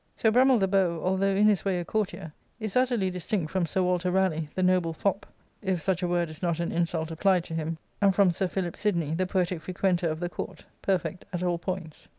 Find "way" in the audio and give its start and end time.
1.63-1.79